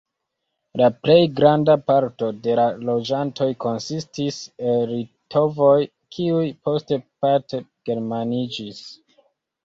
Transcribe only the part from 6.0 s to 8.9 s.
kiuj poste parte germaniĝis.